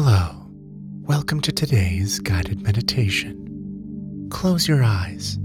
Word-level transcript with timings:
Hello. 0.00 0.46
Welcome 1.08 1.40
to 1.40 1.50
today's 1.50 2.20
guided 2.20 2.62
meditation. 2.62 4.28
Close 4.30 4.68
your 4.68 4.84
eyes. 4.84 5.40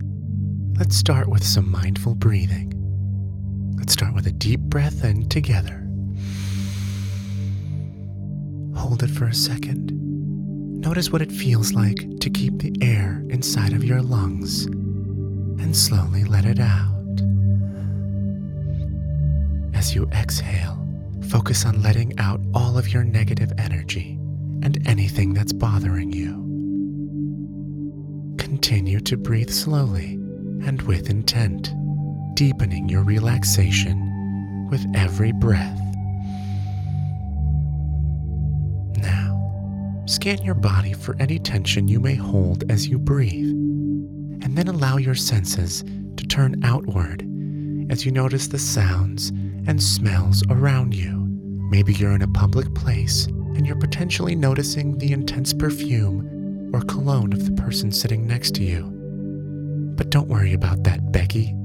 Let's 0.77 0.95
start 0.95 1.27
with 1.27 1.43
some 1.43 1.71
mindful 1.71 2.13
breathing. 2.13 2.71
Let's 3.79 3.93
start 3.93 4.13
with 4.13 4.27
a 4.27 4.31
deep 4.31 4.59
breath 4.59 5.03
in 5.03 5.27
together. 5.27 5.79
Hold 8.75 9.01
it 9.01 9.09
for 9.09 9.25
a 9.25 9.33
second. 9.33 9.91
Notice 10.81 11.11
what 11.11 11.23
it 11.23 11.31
feels 11.31 11.73
like 11.73 12.19
to 12.19 12.29
keep 12.29 12.59
the 12.59 12.75
air 12.79 13.25
inside 13.31 13.73
of 13.73 13.83
your 13.83 14.03
lungs 14.03 14.65
and 14.65 15.75
slowly 15.75 16.25
let 16.25 16.45
it 16.45 16.59
out. 16.59 16.91
As 19.73 19.95
you 19.95 20.07
exhale, 20.13 20.77
focus 21.27 21.65
on 21.65 21.81
letting 21.81 22.13
out 22.19 22.39
all 22.53 22.77
of 22.77 22.93
your 22.93 23.03
negative 23.03 23.51
energy 23.57 24.19
and 24.63 24.79
anything 24.87 25.33
that's 25.33 25.51
bothering 25.51 26.11
you. 26.11 26.41
Continue 28.37 29.01
to 29.01 29.17
breathe 29.17 29.49
slowly 29.49 30.13
and 30.65 30.81
with 30.83 31.09
intent, 31.09 31.73
deepening 32.35 32.87
your 32.87 33.03
relaxation 33.03 34.69
with 34.71 34.85
every 34.95 35.33
breath. 35.33 35.79
Now, 38.95 40.03
scan 40.07 40.41
your 40.41 40.55
body 40.55 40.93
for 40.93 41.17
any 41.19 41.39
tension 41.39 41.89
you 41.89 41.99
may 41.99 42.15
hold 42.15 42.63
as 42.71 42.87
you 42.87 42.97
breathe, 42.97 43.49
and 44.43 44.57
then 44.57 44.69
allow 44.69 44.95
your 44.95 45.15
senses 45.15 45.83
to 46.15 46.25
turn 46.25 46.63
outward 46.63 47.21
as 47.91 48.05
you 48.05 48.13
notice 48.13 48.47
the 48.47 48.59
sounds 48.59 49.29
and 49.67 49.83
smells 49.83 50.41
around 50.49 50.95
you. 50.95 51.27
Maybe 51.69 51.93
you're 51.93 52.15
in 52.15 52.21
a 52.21 52.27
public 52.29 52.73
place 52.73 53.27
and 53.55 53.65
you're 53.65 53.75
potentially 53.75 54.35
noticing 54.35 54.97
the 54.97 55.11
intense 55.11 55.53
perfume 55.53 56.71
or 56.73 56.81
cologne 56.81 57.33
of 57.33 57.45
the 57.45 57.61
person 57.61 57.91
sitting 57.91 58.25
next 58.25 58.55
to 58.55 58.63
you. 58.63 58.89
But 59.95 60.09
don't 60.09 60.27
worry 60.27 60.53
about 60.53 60.83
that, 60.83 61.11
Becky. 61.11 61.55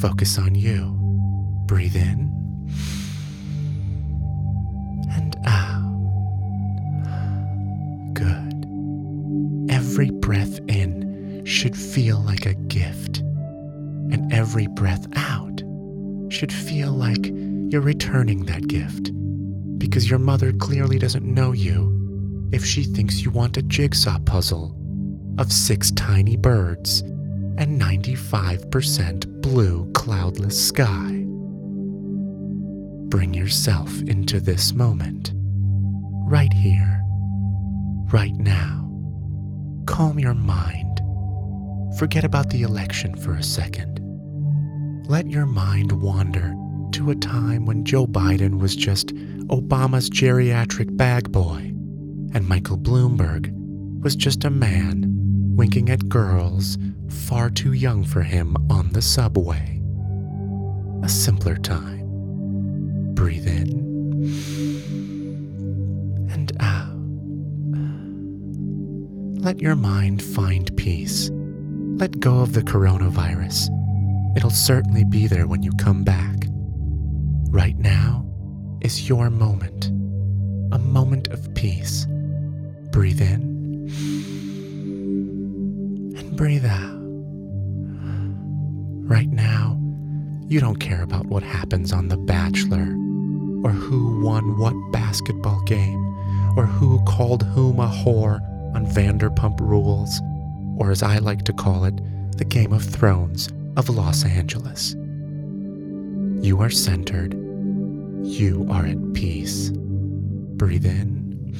Focus 0.00 0.38
on 0.38 0.54
you. 0.54 0.94
Breathe 1.66 1.96
in 1.96 2.30
and 5.12 5.36
out. 5.46 5.80
Good. 8.12 8.66
Every 9.74 10.10
breath 10.10 10.58
in 10.68 11.42
should 11.46 11.76
feel 11.76 12.20
like 12.20 12.44
a 12.44 12.54
gift, 12.54 13.18
and 13.18 14.32
every 14.32 14.66
breath 14.66 15.06
out 15.16 15.62
should 16.28 16.52
feel 16.52 16.92
like 16.92 17.26
you're 17.72 17.80
returning 17.80 18.44
that 18.44 18.68
gift 18.68 19.10
because 19.80 20.08
your 20.08 20.18
mother 20.20 20.52
clearly 20.52 20.98
doesn't 20.98 21.24
know 21.24 21.50
you 21.50 22.48
if 22.52 22.64
she 22.64 22.84
thinks 22.84 23.22
you 23.22 23.30
want 23.30 23.56
a 23.56 23.62
jigsaw 23.62 24.18
puzzle 24.20 24.76
of 25.38 25.50
six 25.52 25.90
tiny 25.92 26.36
birds 26.36 27.00
and 27.00 27.80
95% 27.80 29.42
blue 29.42 29.90
cloudless 29.92 30.68
sky. 30.68 31.24
Bring 33.08 33.34
yourself 33.34 33.90
into 34.02 34.38
this 34.38 34.72
moment, 34.72 35.32
right 36.26 36.52
here, 36.52 37.02
right 38.12 38.34
now. 38.34 38.86
Calm 39.86 40.18
your 40.18 40.34
mind. 40.34 41.00
Forget 41.98 42.24
about 42.24 42.50
the 42.50 42.62
election 42.62 43.16
for 43.16 43.34
a 43.34 43.42
second. 43.42 43.98
Let 45.08 45.28
your 45.28 45.46
mind 45.46 45.90
wander 45.90 46.54
to 46.92 47.10
a 47.10 47.16
time 47.16 47.66
when 47.66 47.84
Joe 47.84 48.06
Biden 48.06 48.60
was 48.60 48.76
just 48.76 49.12
Obama's 49.50 50.08
geriatric 50.08 50.96
bag 50.96 51.32
boy, 51.32 51.58
and 52.32 52.46
Michael 52.46 52.78
Bloomberg 52.78 53.50
was 54.00 54.14
just 54.14 54.44
a 54.44 54.50
man 54.50 55.06
winking 55.56 55.90
at 55.90 56.08
girls 56.08 56.78
far 57.08 57.50
too 57.50 57.72
young 57.72 58.04
for 58.04 58.22
him 58.22 58.56
on 58.70 58.90
the 58.92 59.02
subway. 59.02 59.82
A 61.02 61.08
simpler 61.08 61.56
time. 61.56 62.06
Breathe 63.14 63.48
in 63.48 63.70
and 66.30 66.52
out. 66.60 66.94
Let 69.42 69.60
your 69.60 69.74
mind 69.74 70.22
find 70.22 70.76
peace. 70.76 71.28
Let 71.96 72.20
go 72.20 72.38
of 72.38 72.52
the 72.52 72.62
coronavirus. 72.62 73.68
It'll 74.36 74.50
certainly 74.50 75.02
be 75.02 75.26
there 75.26 75.48
when 75.48 75.64
you 75.64 75.72
come 75.72 76.04
back. 76.04 76.36
Right 77.50 77.76
now 77.76 78.29
is 78.90 79.08
your 79.08 79.30
moment, 79.30 79.86
a 80.74 80.78
moment 80.78 81.28
of 81.28 81.54
peace. 81.54 82.08
Breathe 82.90 83.20
in 83.20 83.40
and 86.18 86.36
breathe 86.36 86.64
out. 86.64 86.98
Right 89.08 89.28
now, 89.28 89.78
you 90.48 90.58
don't 90.58 90.80
care 90.80 91.02
about 91.02 91.26
what 91.26 91.44
happens 91.44 91.92
on 91.92 92.08
The 92.08 92.16
Bachelor, 92.16 92.88
or 93.62 93.70
who 93.70 94.24
won 94.24 94.58
what 94.58 94.74
basketball 94.90 95.60
game, 95.66 96.04
or 96.56 96.66
who 96.66 97.00
called 97.04 97.44
whom 97.44 97.78
a 97.78 97.86
whore 97.86 98.40
on 98.74 98.86
Vanderpump 98.86 99.60
Rules, 99.60 100.20
or 100.78 100.90
as 100.90 101.04
I 101.04 101.18
like 101.18 101.44
to 101.44 101.52
call 101.52 101.84
it, 101.84 101.94
the 102.38 102.44
Game 102.44 102.72
of 102.72 102.82
Thrones 102.82 103.50
of 103.76 103.88
Los 103.88 104.24
Angeles. 104.24 104.96
You 106.44 106.60
are 106.60 106.70
centered. 106.70 107.49
You 108.22 108.66
are 108.70 108.84
at 108.84 109.12
peace. 109.14 109.70
Breathe 109.70 110.84
in. 110.84 111.52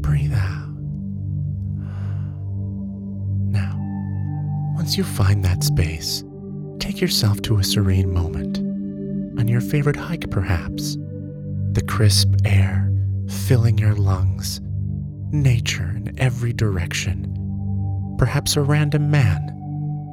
Breathe 0.00 0.34
out. 0.34 0.68
Now, 3.50 3.76
once 4.74 4.98
you 4.98 5.04
find 5.04 5.44
that 5.44 5.62
space, 5.62 6.24
take 6.80 7.00
yourself 7.00 7.40
to 7.42 7.58
a 7.58 7.64
serene 7.64 8.12
moment. 8.12 8.58
On 9.38 9.46
your 9.46 9.60
favorite 9.60 9.96
hike, 9.96 10.28
perhaps. 10.30 10.96
The 11.72 11.84
crisp 11.88 12.34
air 12.44 12.90
filling 13.28 13.78
your 13.78 13.94
lungs, 13.94 14.60
nature 15.30 15.92
in 15.96 16.18
every 16.18 16.52
direction. 16.52 17.26
Perhaps 18.18 18.56
a 18.56 18.62
random 18.62 19.10
man 19.10 19.46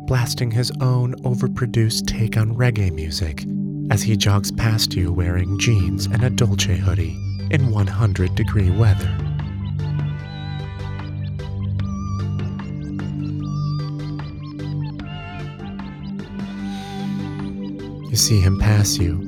blasting 0.06 0.52
his 0.52 0.72
own 0.82 1.14
overproduced 1.24 2.08
take 2.08 2.38
on 2.38 2.56
reggae 2.56 2.94
music 2.94 3.44
as 3.90 4.02
he 4.04 4.18
jogs 4.18 4.52
past 4.52 4.94
you 4.94 5.12
wearing 5.12 5.58
jeans 5.60 6.06
and 6.08 6.24
a 6.24 6.30
Dolce 6.30 6.76
hoodie 6.76 7.18
in 7.52 7.72
100 7.72 8.36
degree 8.36 8.70
weather. 8.72 9.16
You 18.10 18.16
see 18.16 18.40
him 18.40 18.58
pass 18.60 18.98
you, 18.98 19.20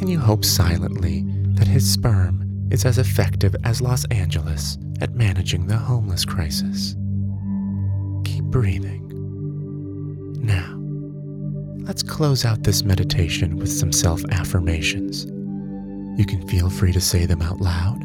and 0.00 0.08
you 0.08 0.18
hope 0.18 0.44
silently 0.44 1.24
that 1.56 1.66
his 1.66 1.90
sperm 1.90 2.68
is 2.70 2.84
as 2.84 2.98
effective 2.98 3.54
as 3.64 3.80
Los 3.80 4.04
Angeles 4.06 4.78
at 5.00 5.14
managing 5.14 5.66
the 5.66 5.76
homeless 5.76 6.24
crisis. 6.24 6.94
Keep 8.24 8.44
breathing. 8.44 9.01
Let's 11.84 12.04
close 12.04 12.44
out 12.44 12.62
this 12.62 12.84
meditation 12.84 13.56
with 13.56 13.70
some 13.70 13.90
self 13.90 14.22
affirmations. 14.30 15.24
You 16.16 16.24
can 16.24 16.46
feel 16.46 16.70
free 16.70 16.92
to 16.92 17.00
say 17.00 17.26
them 17.26 17.42
out 17.42 17.60
loud 17.60 18.00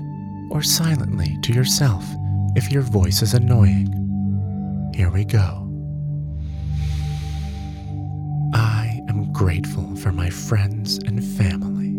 or 0.50 0.64
silently 0.64 1.38
to 1.44 1.54
yourself 1.54 2.04
if 2.56 2.72
your 2.72 2.82
voice 2.82 3.22
is 3.22 3.36
annoying. 3.36 3.94
Here 4.96 5.12
we 5.12 5.26
go. 5.26 5.64
I 8.56 9.00
am 9.10 9.32
grateful 9.32 9.96
for 9.98 10.12
my 10.12 10.32
friends 10.32 10.98
and 11.06 11.24
family. 11.24 11.94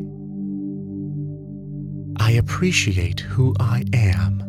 I 2.16 2.32
appreciate 2.32 3.20
who 3.20 3.54
I 3.60 3.84
am. 3.92 4.42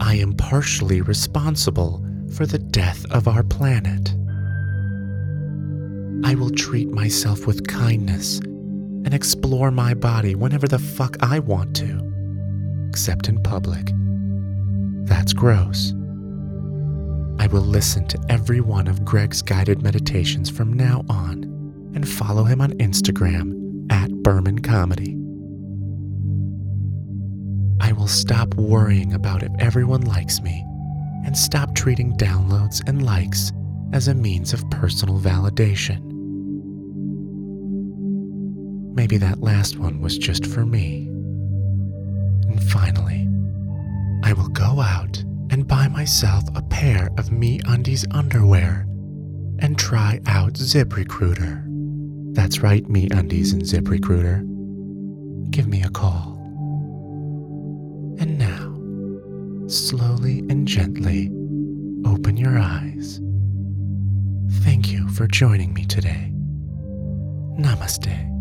I 0.00 0.16
am 0.16 0.34
partially 0.34 1.02
responsible 1.02 2.04
for 2.34 2.46
the 2.46 2.58
death 2.58 3.04
of 3.12 3.28
our 3.28 3.44
planet. 3.44 4.12
I 6.30 6.36
will 6.36 6.50
treat 6.50 6.88
myself 6.88 7.44
with 7.44 7.66
kindness 7.66 8.38
and 8.38 9.12
explore 9.12 9.72
my 9.72 9.94
body 9.94 10.36
whenever 10.36 10.68
the 10.68 10.78
fuck 10.78 11.16
I 11.18 11.40
want 11.40 11.74
to, 11.78 12.86
except 12.88 13.28
in 13.28 13.42
public. 13.42 13.90
That's 15.08 15.32
gross. 15.32 15.90
I 17.40 17.48
will 17.48 17.62
listen 17.62 18.06
to 18.06 18.26
every 18.28 18.60
one 18.60 18.86
of 18.86 19.04
Greg's 19.04 19.42
guided 19.42 19.82
meditations 19.82 20.48
from 20.48 20.72
now 20.72 21.04
on 21.08 21.42
and 21.96 22.08
follow 22.08 22.44
him 22.44 22.60
on 22.60 22.74
Instagram 22.74 23.90
at 23.90 24.12
Berman 24.22 24.60
Comedy. 24.60 25.16
I 27.80 27.90
will 27.90 28.06
stop 28.06 28.54
worrying 28.54 29.14
about 29.14 29.42
if 29.42 29.50
everyone 29.58 30.02
likes 30.02 30.40
me 30.40 30.64
and 31.26 31.36
stop 31.36 31.74
treating 31.74 32.16
downloads 32.18 32.88
and 32.88 33.04
likes 33.04 33.50
as 33.92 34.06
a 34.06 34.14
means 34.14 34.52
of 34.52 34.70
personal 34.70 35.18
validation. 35.18 36.09
Maybe 39.00 39.16
that 39.16 39.40
last 39.40 39.78
one 39.78 40.02
was 40.02 40.18
just 40.18 40.44
for 40.44 40.66
me. 40.66 41.06
And 42.50 42.62
finally, 42.62 43.26
I 44.22 44.34
will 44.34 44.50
go 44.50 44.82
out 44.82 45.16
and 45.48 45.66
buy 45.66 45.88
myself 45.88 46.44
a 46.54 46.60
pair 46.60 47.08
of 47.16 47.32
Me 47.32 47.62
Undies 47.64 48.04
underwear 48.10 48.86
and 49.60 49.78
try 49.78 50.20
out 50.26 50.52
ZipRecruiter. 50.52 51.64
That's 52.34 52.58
right, 52.58 52.86
Me 52.90 53.08
Undies 53.10 53.54
and 53.54 53.62
ZipRecruiter. 53.62 54.40
Give 55.50 55.66
me 55.66 55.82
a 55.82 55.88
call. 55.88 56.36
And 58.20 58.38
now, 58.38 59.66
slowly 59.66 60.40
and 60.50 60.68
gently, 60.68 61.28
open 62.04 62.36
your 62.36 62.58
eyes. 62.58 63.18
Thank 64.62 64.92
you 64.92 65.08
for 65.08 65.26
joining 65.26 65.72
me 65.72 65.86
today. 65.86 66.30
Namaste. 67.58 68.39